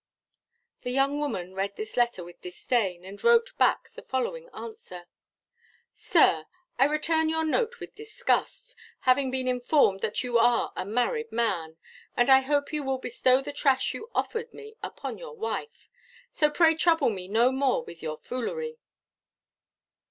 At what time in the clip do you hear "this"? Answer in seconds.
1.75-1.95